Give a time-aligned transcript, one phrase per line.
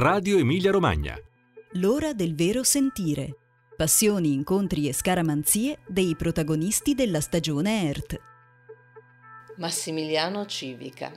[0.00, 1.18] Radio Emilia Romagna.
[1.72, 3.34] L'ora del vero sentire.
[3.76, 8.20] Passioni, incontri e scaramanzie dei protagonisti della stagione ERT.
[9.56, 11.10] Massimiliano Civica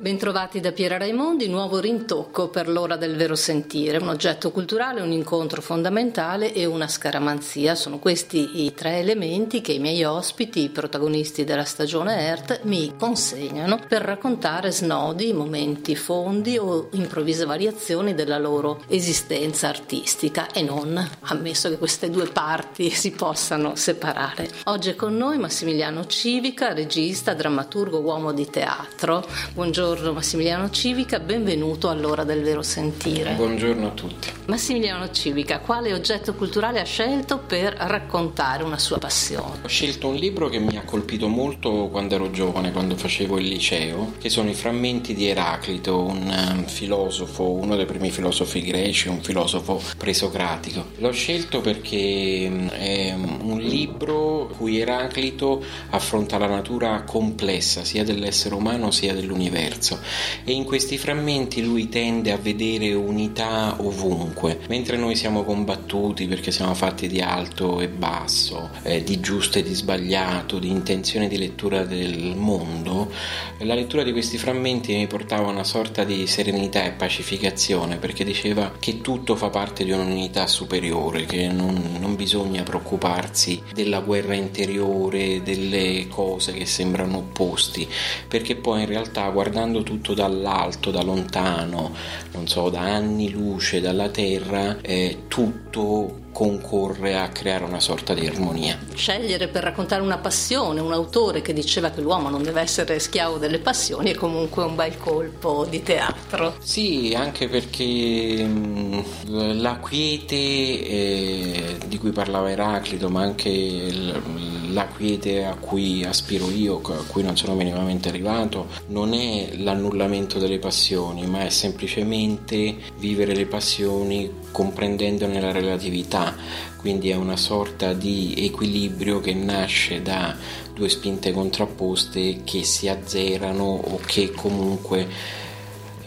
[0.00, 5.10] Bentrovati da Piera Raimondi, nuovo rintocco per l'ora del vero sentire, un oggetto culturale, un
[5.10, 7.74] incontro fondamentale e una scaramanzia.
[7.74, 12.94] Sono questi i tre elementi che i miei ospiti, i protagonisti della stagione ERT, mi
[12.96, 21.04] consegnano per raccontare snodi, momenti fondi o improvvise variazioni della loro esistenza artistica e non,
[21.22, 24.48] ammesso che queste due parti si possano separare.
[24.66, 29.26] Oggi è con noi Massimiliano Civica, regista, drammaturgo, uomo di teatro.
[29.54, 29.87] Buongiorno.
[29.88, 33.32] Buongiorno Massimiliano Civica, benvenuto all'ora del vero sentire.
[33.32, 34.28] Buongiorno a tutti.
[34.44, 39.60] Massimiliano Civica, quale oggetto culturale ha scelto per raccontare una sua passione?
[39.62, 43.48] Ho scelto un libro che mi ha colpito molto quando ero giovane, quando facevo il
[43.48, 49.08] liceo, che sono i frammenti di Eraclito, un um, filosofo, uno dei primi filosofi greci,
[49.08, 50.84] un filosofo presocratico.
[50.98, 58.54] L'ho scelto perché um, è un libro cui Eraclito affronta la natura complessa sia dell'essere
[58.54, 60.00] umano sia dell'universo diverso
[60.44, 66.50] e in questi frammenti lui tende a vedere unità ovunque, mentre noi siamo combattuti perché
[66.50, 71.38] siamo fatti di alto e basso, eh, di giusto e di sbagliato, di intenzione di
[71.38, 73.10] lettura del mondo,
[73.58, 78.24] la lettura di questi frammenti mi portava a una sorta di serenità e pacificazione perché
[78.24, 84.34] diceva che tutto fa parte di un'unità superiore, che non, non bisogna preoccuparsi della guerra
[84.34, 87.88] interiore, delle cose che sembrano opposti,
[88.26, 91.92] perché poi in realtà guardando guardando tutto dall'alto, da lontano,
[92.32, 98.24] non so, da anni luce dalla Terra, eh, tutto concorre a creare una sorta di
[98.24, 98.78] armonia.
[98.94, 103.38] Scegliere per raccontare una passione un autore che diceva che l'uomo non deve essere schiavo
[103.38, 106.54] delle passioni è comunque un bel colpo di teatro.
[106.60, 114.86] Sì, anche perché mh, la quiete eh, di cui parlava Eraclito, ma anche l- la
[114.86, 120.60] quiete a cui aspiro io, a cui non sono minimamente arrivato, non è l'annullamento delle
[120.60, 126.27] passioni, ma è semplicemente vivere le passioni comprendendone la relatività
[126.76, 130.36] quindi è una sorta di equilibrio che nasce da
[130.72, 135.08] due spinte contrapposte che si azzerano o che comunque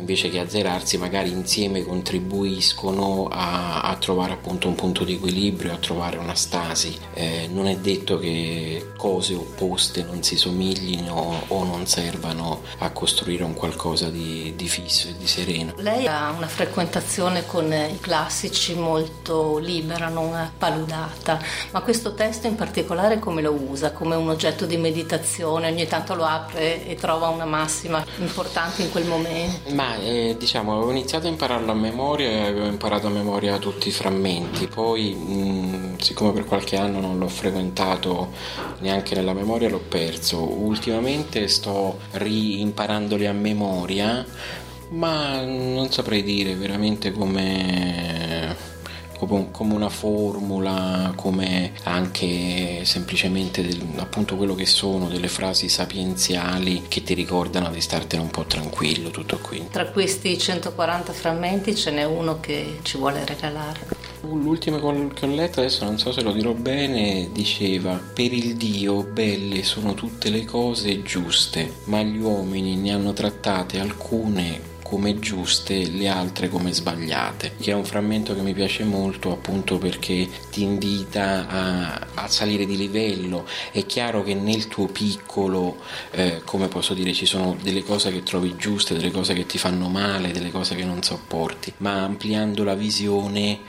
[0.02, 5.78] invece che azzerarsi magari insieme contribuiscono a, a trovare appunto un punto di equilibrio, a
[5.78, 6.98] trovare una stasi.
[7.14, 13.44] Eh, non è detto che cose opposte non si somiglino o non servano a costruire
[13.44, 15.74] un qualcosa di, di fisso e di sereno.
[15.78, 21.40] Lei ha una frequentazione con i classici molto libera, non paludata,
[21.72, 23.92] ma questo testo in particolare come lo usa?
[23.92, 25.70] Come un oggetto di meditazione?
[25.70, 29.74] Ogni tanto lo apre e trova una massima importante in quel momento?
[29.74, 33.90] Ma eh, diciamo, avevo iniziato a impararlo a memoria e avevo imparato a memoria tutti
[33.90, 38.32] i frammenti, poi mh, siccome per qualche anno non l'ho frequentato
[38.80, 40.42] neanche nella memoria l'ho perso.
[40.42, 44.26] Ultimamente sto rimparandoli a memoria,
[44.90, 48.71] ma non saprei dire veramente come
[49.26, 57.04] come una formula, come anche semplicemente del, appunto quello che sono delle frasi sapienziali che
[57.04, 59.68] ti ricordano di startene un po' tranquillo, tutto qui.
[59.72, 64.10] Tra questi 140 frammenti ce n'è uno che ci vuole regalare.
[64.22, 69.04] L'ultimo che ho letto, adesso non so se lo dirò bene, diceva Per il Dio
[69.04, 75.90] belle sono tutte le cose giuste, ma gli uomini ne hanno trattate alcune come giuste,
[75.90, 80.64] le altre come sbagliate, che è un frammento che mi piace molto appunto perché ti
[80.64, 83.48] invita a, a salire di livello.
[83.72, 85.78] È chiaro che nel tuo piccolo,
[86.12, 89.58] eh, come posso dire, ci sono delle cose che trovi giuste, delle cose che ti
[89.58, 93.60] fanno male, delle cose che non sopporti, ma ampliando la visione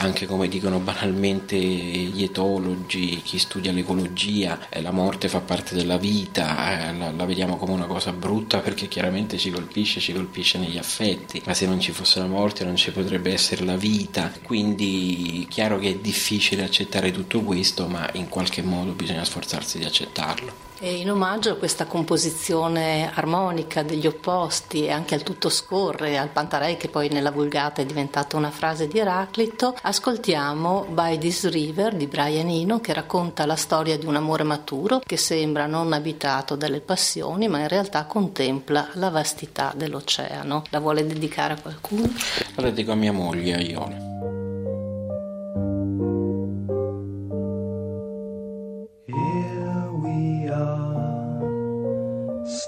[0.00, 5.98] anche come dicono banalmente gli etologi, chi studia l'ecologia, eh, la morte fa parte della
[5.98, 10.58] vita, eh, la, la, vediamo come una cosa brutta perché chiaramente ci colpisce, ci colpisce
[10.58, 14.32] negli affetti, ma se non ci fosse la morte non ci potrebbe essere la vita,
[14.42, 19.84] quindi chiaro che è difficile accettare tutto questo, ma in qualche modo bisogna sforzarsi di
[19.84, 20.69] accettarlo.
[20.82, 26.30] E in omaggio a questa composizione armonica degli opposti e anche al tutto scorre, al
[26.30, 31.94] Pantarei che poi nella Vulgata è diventata una frase di Eraclito, ascoltiamo By This River
[31.94, 36.56] di Brian Eno che racconta la storia di un amore maturo che sembra non abitato
[36.56, 40.62] dalle passioni ma in realtà contempla la vastità dell'oceano.
[40.70, 42.10] La vuole dedicare a qualcuno?
[42.54, 44.09] La dedico a mia moglie, Ione.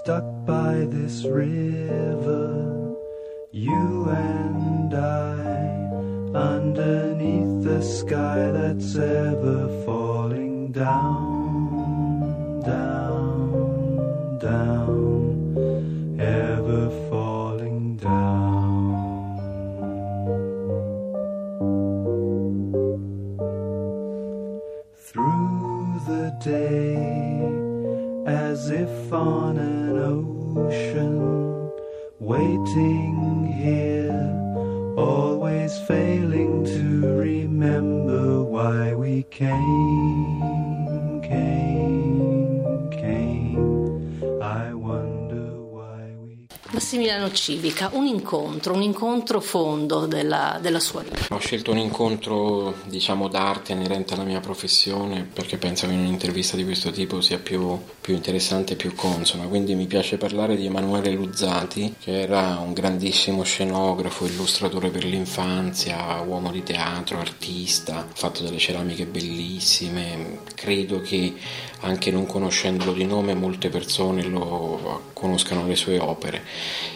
[0.03, 2.97] Stuck by this river,
[3.53, 5.37] you and I,
[6.35, 18.49] underneath the sky that's ever falling down, down, down, ever falling down.
[24.97, 26.92] Through the day
[28.53, 31.17] as if on an ocean,
[32.21, 36.85] waiting here, always failing to
[37.17, 39.82] remember why we came,
[47.13, 51.35] Massimiliano Civica, un incontro, un incontro fondo della, della sua vita.
[51.35, 56.57] Ho scelto un incontro, diciamo, d'arte inerente alla mia professione perché penso che in un'intervista
[56.57, 59.45] di questo tipo sia più, più interessante e più consona.
[59.45, 66.21] Quindi mi piace parlare di Emanuele Luzzati, che era un grandissimo scenografo, illustratore per l'infanzia,
[66.21, 70.41] uomo di teatro, artista, fatto delle ceramiche bellissime.
[70.55, 71.35] Credo che
[71.81, 76.43] anche non conoscendolo di nome molte persone lo conoscano le sue opere.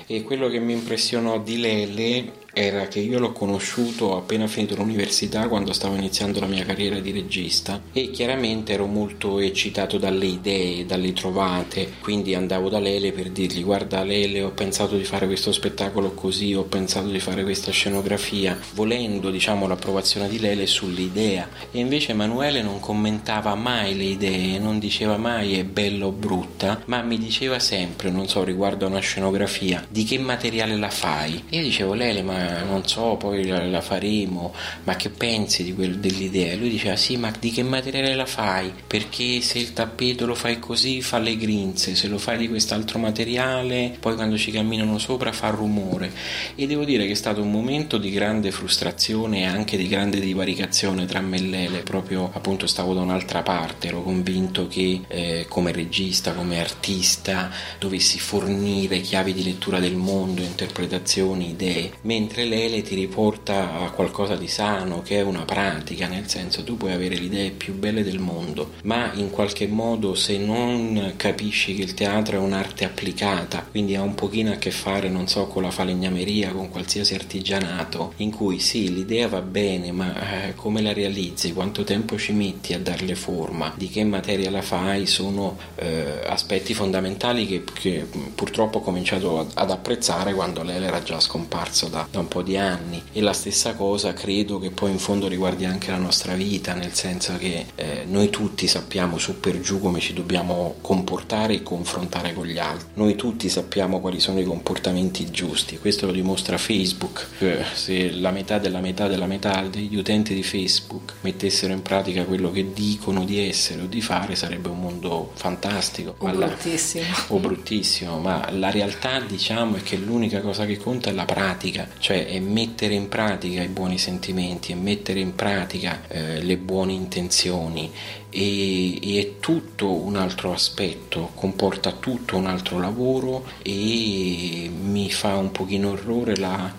[0.08, 5.46] E quello che mi impressionò di Lele era che io l'ho conosciuto appena finito l'università
[5.46, 10.86] quando stavo iniziando la mia carriera di regista e chiaramente ero molto eccitato dalle idee,
[10.86, 15.52] dalle trovate, quindi andavo da Lele per dirgli guarda Lele ho pensato di fare questo
[15.52, 21.78] spettacolo così, ho pensato di fare questa scenografia, volendo diciamo l'approvazione di Lele sull'idea e
[21.78, 27.02] invece Emanuele non commentava mai le idee, non diceva mai è bella o brutta, ma
[27.02, 31.44] mi diceva sempre, non so, riguardo a una scenografia, di che materiale la fai?
[31.50, 34.52] E io dicevo Lele ma non so, poi la, la faremo,
[34.84, 36.52] ma che pensi quel, dell'idea?
[36.52, 38.72] E lui diceva sì, ma di che materiale la fai?
[38.86, 42.98] Perché se il tappeto lo fai così fa le grinze, se lo fai di quest'altro
[42.98, 46.10] materiale, poi quando ci camminano sopra fa rumore.
[46.54, 50.20] E devo dire che è stato un momento di grande frustrazione e anche di grande
[50.20, 55.46] divaricazione tra me e Lele, proprio appunto stavo da un'altra parte, ero convinto che eh,
[55.48, 62.82] come regista, come artista, dovessi fornire chiavi di lettura del mondo, interpretazioni, idee, mentre Lele
[62.82, 67.16] ti riporta a qualcosa di sano, che è una pratica, nel senso tu puoi avere
[67.16, 71.94] le idee più belle del mondo, ma in qualche modo se non capisci che il
[71.94, 75.70] teatro è un'arte applicata, quindi ha un pochino a che fare, non so, con la
[75.70, 81.52] falegnameria, con qualsiasi artigianato, in cui sì, l'idea va bene, ma eh, come la realizzi,
[81.52, 86.74] quanto tempo ci metti a darle forma, di che materia la fai, sono eh, aspetti
[86.74, 92.18] fondamentali che, che, purtroppo ho cominciato ad apprezzare quando Lele era già scomparso da, da
[92.18, 93.02] un po' di anni.
[93.12, 96.92] E la stessa cosa credo che poi in fondo riguardi anche la nostra vita, nel
[96.94, 102.32] senso che eh, noi tutti sappiamo su per giù come ci dobbiamo comportare e confrontare
[102.32, 107.26] con gli altri, noi tutti sappiamo quali sono i comportamenti giusti, questo lo dimostra Facebook,
[107.38, 112.24] eh, se la metà della metà della metà degli utenti di Facebook mettessero in pratica
[112.24, 116.14] quello che dicono di essere o di fare sarebbe un mondo fantastico.
[116.18, 117.04] O bruttissimo.
[117.04, 121.24] La, o bruttissimo, ma la realtà diciamo è che l'unica cosa che conta è la
[121.24, 126.42] pratica, cioè cioè è mettere in pratica i buoni sentimenti, è mettere in pratica eh,
[126.42, 127.92] le buone intenzioni.
[128.30, 135.36] E, e, è tutto un altro aspetto, comporta tutto un altro lavoro e mi fa
[135.36, 136.72] un pochino orrore la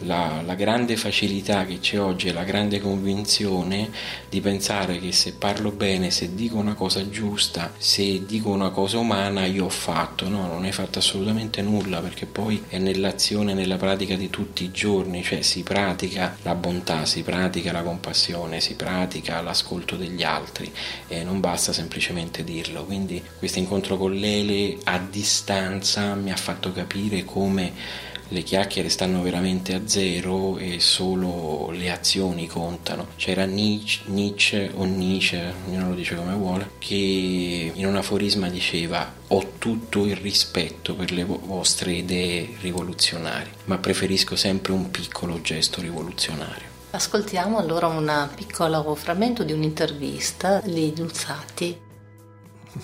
[0.00, 3.90] la, la, grande facilità che c'è oggi e la grande convinzione
[4.28, 8.98] di pensare che se parlo bene, se dico una cosa giusta, se dico una cosa
[8.98, 10.28] umana, io ho fatto.
[10.28, 14.70] No, non hai fatto assolutamente nulla perché poi è nell'azione, nella pratica di tutti i
[14.70, 20.70] giorni, cioè si pratica la bontà, si pratica la compassione, si pratica l'ascolto degli altri
[21.06, 22.84] e non basta semplicemente dirlo.
[22.84, 29.22] Quindi questo incontro con Lele a distanza mi ha fatto capire come le chiacchiere stanno
[29.22, 33.06] veramente a zero e solo le azioni contano.
[33.14, 39.10] C'era Nietzsche, Nietzsche o Nietzsche, ognuno lo dice come vuole, che in un aforisma diceva
[39.28, 45.80] ho tutto il rispetto per le vostre idee rivoluzionarie, ma preferisco sempre un piccolo gesto
[45.80, 46.72] rivoluzionario.
[46.90, 51.78] Ascoltiamo allora un piccolo frammento di un'intervista di Luzzati.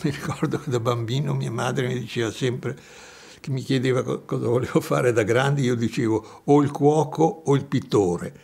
[0.03, 2.77] Mi ricordo che da bambino mia madre mi diceva sempre
[3.41, 7.65] che mi chiedeva cosa volevo fare da grande, io dicevo o il cuoco o il
[7.65, 8.35] pittore.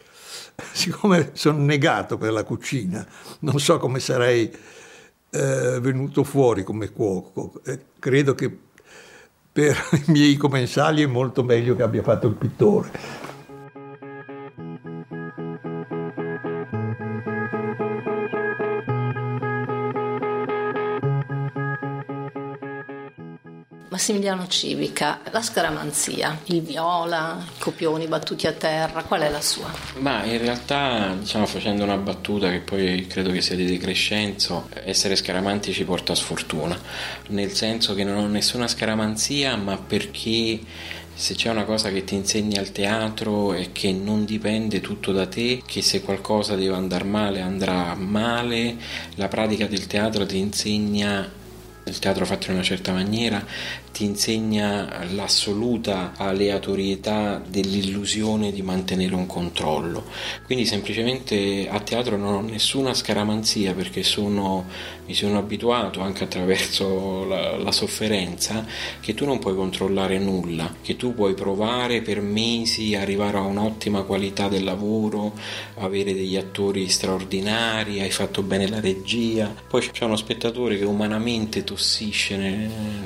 [0.73, 3.07] Siccome sono negato per la cucina,
[3.41, 4.50] non so come sarei
[5.31, 7.61] eh, venuto fuori come cuoco.
[7.65, 8.65] Eh, credo che
[9.53, 9.76] per
[10.07, 12.91] i miei commensali è molto meglio che abbia fatto il pittore.
[23.88, 29.73] Massimiliano Civica, la scaramanzia, il viola, i copioni battuti a terra, qual è la sua?
[30.00, 35.14] Ma in realtà, diciamo, facendo una battuta che poi credo che sia di decrescenzo, essere
[35.14, 36.76] scaramanti ci porta a sfortuna,
[37.28, 40.59] nel senso che non ho nessuna scaramanzia, ma perché
[41.14, 45.28] se c'è una cosa che ti insegni al teatro è che non dipende tutto da
[45.28, 48.76] te, che se qualcosa deve andare male andrà male,
[49.14, 51.45] la pratica del teatro ti insegna
[51.88, 53.45] il teatro fatto in una certa maniera
[53.93, 60.05] ti insegna l'assoluta aleatorietà dell'illusione di mantenere un controllo.
[60.45, 64.66] Quindi semplicemente a teatro non ho nessuna scaramanzia perché sono,
[65.07, 68.66] mi sono abituato anche attraverso la, la sofferenza
[69.00, 74.02] che tu non puoi controllare nulla, che tu puoi provare per mesi, arrivare a un'ottima
[74.02, 75.33] qualità del lavoro,
[75.76, 81.64] avere degli attori straordinari, hai fatto bene la regia, poi c'è uno spettatore che umanamente
[81.76, 82.35] tossisce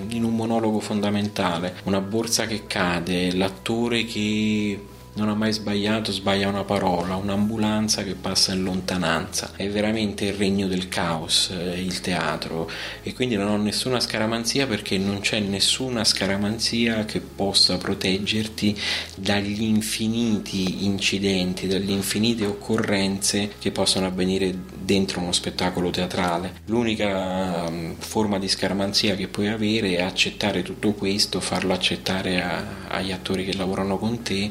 [0.09, 4.79] in un monologo fondamentale, una borsa che cade, l'attore che
[5.15, 9.53] non ha mai sbagliato, sbaglia una parola, un'ambulanza che passa in lontananza.
[9.57, 12.71] È veramente il regno del caos eh, il teatro
[13.03, 18.79] e quindi non ho nessuna scaramanzia perché non c'è nessuna scaramanzia che possa proteggerti
[19.17, 26.55] dagli infiniti incidenti, dalle infinite occorrenze che possono avvenire dentro uno spettacolo teatrale.
[26.67, 32.65] L'unica um, forma di scaramanzia che puoi avere è accettare tutto questo, farlo accettare a,
[32.89, 34.51] agli attori che lavorano con te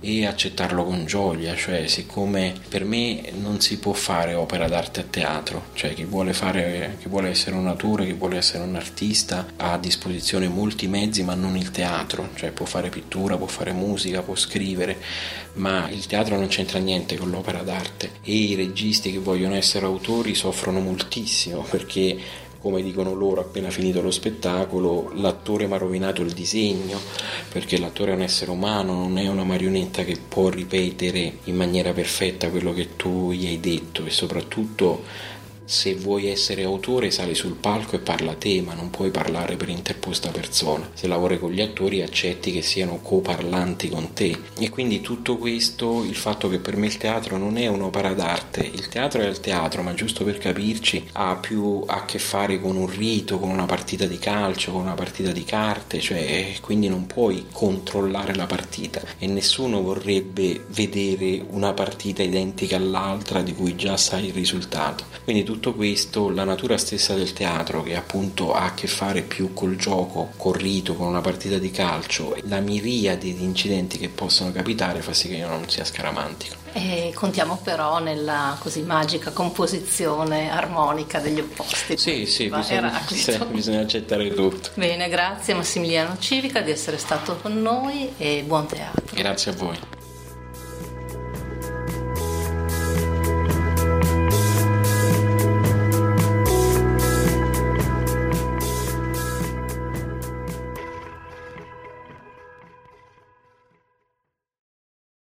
[0.00, 5.04] e accettarlo con gioia, cioè siccome per me non si può fare opera d'arte a
[5.08, 9.46] teatro, cioè chi vuole, fare, chi vuole essere un attore, chi vuole essere un artista
[9.56, 13.72] ha a disposizione molti mezzi ma non il teatro, cioè può fare pittura, può fare
[13.72, 14.96] musica, può scrivere,
[15.54, 18.10] ma il teatro non c'entra niente con l'opera d'arte.
[18.22, 22.16] E i registi che vogliono essere autori soffrono moltissimo perché
[22.68, 27.00] come dicono loro appena finito lo spettacolo, l'attore mi ha rovinato il disegno,
[27.50, 31.94] perché l'attore è un essere umano, non è una marionetta che può ripetere in maniera
[31.94, 35.02] perfetta quello che tu gli hai detto e soprattutto
[35.68, 39.68] se vuoi essere autore sali sul palco e parla te, ma non puoi parlare per
[39.68, 40.88] interposta persona.
[40.94, 44.34] Se lavori con gli attori accetti che siano coparlanti con te.
[44.58, 48.62] E quindi tutto questo, il fatto che per me il teatro non è un'opera d'arte,
[48.62, 52.76] il teatro è il teatro, ma giusto per capirci, ha più a che fare con
[52.76, 57.06] un rito, con una partita di calcio, con una partita di carte, cioè quindi non
[57.06, 63.98] puoi controllare la partita e nessuno vorrebbe vedere una partita identica all'altra di cui già
[63.98, 65.04] sai il risultato.
[65.24, 69.22] Quindi tu tutto questo la natura stessa del teatro che appunto ha a che fare
[69.22, 74.08] più col gioco, col rito, con una partita di calcio, la miriade di incidenti che
[74.08, 76.54] possono capitare fa sì che io non sia scaramantico.
[76.74, 81.96] E contiamo però nella così magica composizione armonica degli opposti.
[81.98, 84.70] Sì, sì, bisogna, sì, bisogna accettare tutto.
[84.74, 89.04] Bene, grazie Massimiliano Civica di essere stato con noi e buon teatro.
[89.12, 89.97] Grazie a voi.